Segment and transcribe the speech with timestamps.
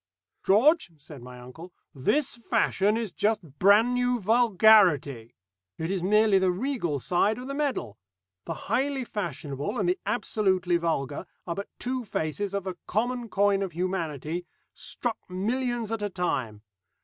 [0.43, 5.35] "George," said my uncle, "this Fashion is just brand new vulgarity.
[5.77, 7.99] It is merely the regal side of the medal.
[8.45, 13.61] The Highly Fashionable and the Absolutely Vulgar are but two faces of the common coin
[13.61, 16.63] of humanity, struck millions at a time.